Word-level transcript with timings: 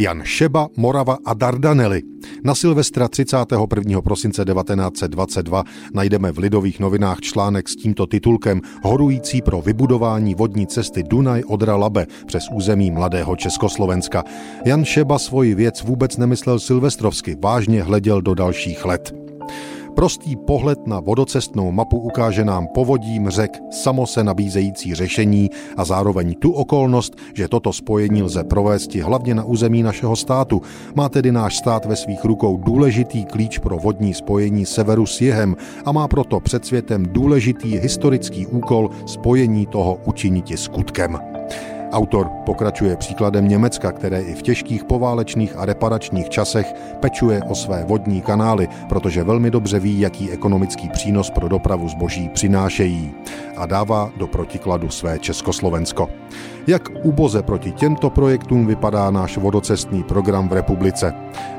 Jan 0.00 0.22
Šeba, 0.24 0.68
Morava 0.76 1.18
a 1.24 1.34
Dardanely. 1.34 2.02
Na 2.44 2.54
Silvestra 2.54 3.08
31. 3.08 4.00
prosince 4.00 4.44
1922 4.44 5.64
najdeme 5.94 6.32
v 6.32 6.38
Lidových 6.38 6.80
novinách 6.80 7.20
článek 7.20 7.68
s 7.68 7.76
tímto 7.76 8.06
titulkem 8.06 8.60
Horující 8.82 9.42
pro 9.42 9.60
vybudování 9.60 10.34
vodní 10.34 10.66
cesty 10.66 11.02
Dunaj 11.02 11.42
Odra 11.46 11.76
Labe 11.76 12.06
přes 12.26 12.48
území 12.52 12.90
mladého 12.90 13.36
Československa. 13.36 14.24
Jan 14.64 14.84
Šeba 14.84 15.18
svoji 15.18 15.54
věc 15.54 15.82
vůbec 15.82 16.16
nemyslel 16.16 16.58
silvestrovsky, 16.58 17.36
vážně 17.42 17.82
hleděl 17.82 18.22
do 18.22 18.34
dalších 18.34 18.84
let. 18.84 19.29
Prostý 19.94 20.36
pohled 20.36 20.86
na 20.86 21.00
vodocestnou 21.00 21.72
mapu 21.72 21.98
ukáže 21.98 22.44
nám 22.44 22.66
povodím 22.66 23.28
řek 23.28 23.58
samo 23.70 24.06
se 24.06 24.24
nabízející 24.24 24.94
řešení 24.94 25.50
a 25.76 25.84
zároveň 25.84 26.34
tu 26.34 26.52
okolnost, 26.52 27.16
že 27.34 27.48
toto 27.48 27.72
spojení 27.72 28.22
lze 28.22 28.44
provést 28.44 28.94
hlavně 28.94 29.34
na 29.34 29.44
území 29.44 29.82
našeho 29.82 30.16
státu. 30.16 30.62
Má 30.94 31.08
tedy 31.08 31.32
náš 31.32 31.56
stát 31.56 31.84
ve 31.84 31.96
svých 31.96 32.24
rukou 32.24 32.56
důležitý 32.56 33.24
klíč 33.24 33.58
pro 33.58 33.78
vodní 33.78 34.14
spojení 34.14 34.66
severu 34.66 35.06
s 35.06 35.20
jihem 35.20 35.56
a 35.84 35.92
má 35.92 36.08
proto 36.08 36.40
před 36.40 36.66
světem 36.66 37.06
důležitý 37.06 37.78
historický 37.78 38.46
úkol 38.46 38.90
spojení 39.06 39.66
toho 39.66 39.98
učiniti 40.04 40.56
skutkem. 40.56 41.29
Autor 41.92 42.28
pokračuje 42.46 42.96
příkladem 42.96 43.48
Německa, 43.48 43.92
které 43.92 44.20
i 44.20 44.34
v 44.34 44.42
těžkých 44.42 44.84
poválečných 44.84 45.56
a 45.56 45.64
reparačních 45.64 46.28
časech 46.28 46.74
pečuje 47.00 47.42
o 47.42 47.54
své 47.54 47.84
vodní 47.84 48.20
kanály, 48.20 48.68
protože 48.88 49.24
velmi 49.24 49.50
dobře 49.50 49.80
ví, 49.80 50.00
jaký 50.00 50.30
ekonomický 50.30 50.88
přínos 50.88 51.30
pro 51.30 51.48
dopravu 51.48 51.88
zboží 51.88 52.28
přinášejí 52.28 53.12
a 53.60 53.66
dává 53.66 54.10
do 54.16 54.26
protikladu 54.26 54.90
své 54.90 55.18
Československo. 55.18 56.08
Jak 56.66 56.88
uboze 57.02 57.42
proti 57.42 57.72
těmto 57.72 58.10
projektům 58.10 58.66
vypadá 58.66 59.10
náš 59.10 59.38
vodocestný 59.38 60.02
program 60.02 60.48
v 60.48 60.52
republice? 60.52 61.14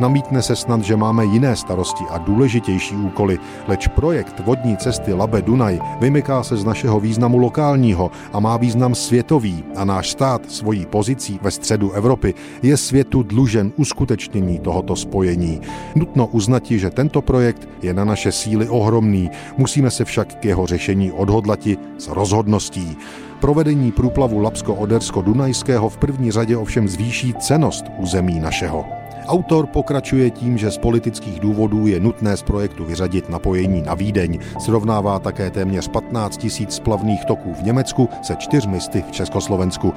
Namítne 0.00 0.42
se 0.42 0.56
snad, 0.56 0.82
že 0.82 0.96
máme 0.96 1.24
jiné 1.24 1.56
starosti 1.56 2.04
a 2.10 2.18
důležitější 2.18 2.96
úkoly, 2.96 3.38
leč 3.68 3.88
projekt 3.88 4.40
vodní 4.44 4.76
cesty 4.76 5.12
Labe 5.12 5.42
Dunaj 5.42 5.80
vymyká 6.00 6.42
se 6.42 6.56
z 6.56 6.64
našeho 6.64 7.00
významu 7.00 7.38
lokálního 7.38 8.10
a 8.32 8.40
má 8.40 8.56
význam 8.56 8.94
světový 8.94 9.64
a 9.76 9.84
náš 9.84 10.10
stát 10.10 10.50
svojí 10.50 10.86
pozicí 10.86 11.38
ve 11.42 11.50
středu 11.50 11.92
Evropy 11.92 12.34
je 12.62 12.76
světu 12.76 13.22
dlužen 13.22 13.72
uskutečnění 13.76 14.58
tohoto 14.58 14.96
spojení. 14.96 15.60
Nutno 15.94 16.26
uznati, 16.26 16.78
že 16.78 16.90
tento 16.90 17.22
projekt 17.22 17.68
je 17.82 17.94
na 17.94 18.04
naše 18.04 18.32
síly 18.32 18.68
ohromný, 18.68 19.30
musíme 19.56 19.90
se 19.90 20.04
však 20.04 20.34
k 20.34 20.44
jeho 20.44 20.66
řešení 20.66 21.12
odhodlati 21.12 21.78
s 21.98 22.08
rozhodností. 22.08 22.96
Provedení 23.40 23.92
průplavu 23.92 24.38
Lapsko-Odersko-Dunajského 24.38 25.88
v 25.88 25.96
první 25.96 26.30
řadě 26.30 26.56
ovšem 26.56 26.88
zvýší 26.88 27.34
cenost 27.34 27.84
území 27.98 28.40
našeho. 28.40 28.84
Autor 29.26 29.66
pokračuje 29.66 30.30
tím, 30.30 30.58
že 30.58 30.70
z 30.70 30.78
politických 30.78 31.40
důvodů 31.40 31.86
je 31.86 32.00
nutné 32.00 32.36
z 32.36 32.42
projektu 32.42 32.84
vyřadit 32.84 33.28
napojení 33.28 33.82
na 33.82 33.94
Vídeň. 33.94 34.38
Srovnává 34.58 35.18
také 35.18 35.50
téměř 35.50 35.88
15 35.88 36.46
000 36.60 36.70
splavných 36.70 37.24
toků 37.24 37.54
v 37.54 37.62
Německu 37.62 38.08
se 38.22 38.36
čtyřmi 38.36 38.80
sty 38.80 39.04
v 39.08 39.10
Československu. 39.10 39.94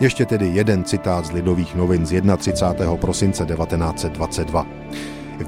Ještě 0.00 0.26
tedy 0.26 0.48
jeden 0.48 0.84
citát 0.84 1.26
z 1.26 1.32
Lidových 1.32 1.74
novin 1.74 2.06
z 2.06 2.22
31. 2.36 2.96
prosince 2.96 3.46
1922. 3.46 4.66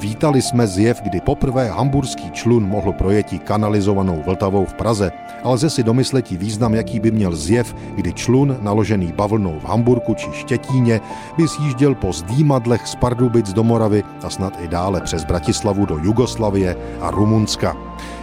Vítali 0.00 0.42
jsme 0.42 0.66
zjev, 0.66 1.02
kdy 1.02 1.20
poprvé 1.20 1.68
hamburský 1.68 2.30
člun 2.30 2.68
mohl 2.68 2.92
projetí 2.92 3.38
kanalizovanou 3.38 4.22
Vltavou 4.24 4.64
v 4.64 4.74
Praze, 4.74 5.12
ale 5.44 5.54
lze 5.54 5.70
si 5.70 5.82
domysletí 5.82 6.36
význam, 6.36 6.74
jaký 6.74 7.00
by 7.00 7.10
měl 7.10 7.36
zjev, 7.36 7.76
kdy 7.94 8.12
člun 8.12 8.56
naložený 8.60 9.12
bavlnou 9.12 9.58
v 9.60 9.64
Hamburku 9.64 10.14
či 10.14 10.32
Štětíně 10.32 11.00
by 11.36 11.48
sjížděl 11.48 11.94
po 11.94 12.12
zdýmadlech 12.12 12.86
z 12.86 12.94
Pardubic 12.94 13.52
do 13.52 13.64
Moravy 13.64 14.04
a 14.22 14.30
snad 14.30 14.58
i 14.60 14.68
dále 14.68 15.00
přes 15.00 15.24
Bratislavu 15.24 15.86
do 15.86 15.98
Jugoslavie 15.98 16.76
a 17.00 17.10
Rumunska. 17.10 17.76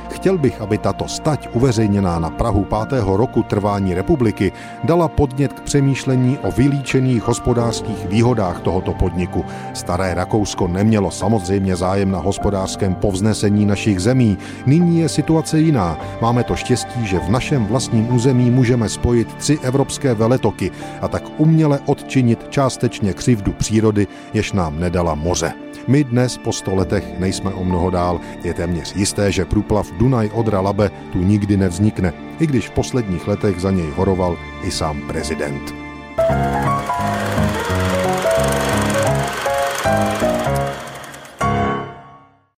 Chtěl 0.09 0.37
bych, 0.37 0.61
aby 0.61 0.77
tato 0.77 1.07
stať 1.07 1.49
uveřejněná 1.53 2.19
na 2.19 2.29
Prahu 2.29 2.63
pátého 2.63 3.17
roku 3.17 3.43
trvání 3.43 3.93
republiky 3.93 4.51
dala 4.83 5.07
podnět 5.07 5.53
k 5.53 5.61
přemýšlení 5.61 6.37
o 6.37 6.51
vylíčených 6.51 7.23
hospodářských 7.23 8.05
výhodách 8.05 8.59
tohoto 8.59 8.93
podniku. 8.93 9.45
Staré 9.73 10.13
Rakousko 10.13 10.67
nemělo 10.67 11.11
samozřejmě 11.11 11.75
zájem 11.75 12.11
na 12.11 12.19
hospodářském 12.19 12.95
povznesení 12.95 13.65
našich 13.65 13.99
zemí. 13.99 14.37
Nyní 14.65 14.99
je 14.99 15.09
situace 15.09 15.59
jiná. 15.59 15.97
Máme 16.21 16.43
to 16.43 16.55
štěstí, 16.55 17.05
že 17.05 17.19
v 17.19 17.29
našem 17.29 17.65
vlastním 17.65 18.15
území 18.15 18.51
můžeme 18.51 18.89
spojit 18.89 19.33
tři 19.33 19.59
evropské 19.61 20.13
veletoky 20.13 20.71
a 21.01 21.07
tak 21.07 21.23
uměle 21.37 21.79
odčinit 21.85 22.47
částečně 22.49 23.13
křivdu 23.13 23.51
přírody, 23.51 24.07
jež 24.33 24.53
nám 24.53 24.79
nedala 24.79 25.15
moře. 25.15 25.68
My 25.89 26.03
dnes 26.03 26.37
po 26.37 26.53
sto 26.53 26.75
letech 26.75 27.19
nejsme 27.19 27.49
o 27.49 27.65
mnoho 27.65 27.89
dál. 27.89 28.21
Je 28.43 28.53
téměř 28.53 28.95
jisté, 28.95 29.31
že 29.31 29.45
průplav 29.45 29.91
Dunaj 29.91 30.29
Odra 30.33 30.61
Labe 30.61 30.91
tu 31.11 31.17
nikdy 31.17 31.57
nevznikne, 31.57 32.13
i 32.39 32.47
když 32.47 32.67
v 32.67 32.71
posledních 32.71 33.27
letech 33.27 33.59
za 33.59 33.71
něj 33.71 33.89
horoval 33.95 34.37
i 34.63 34.71
sám 34.71 35.01
prezident. 35.07 35.78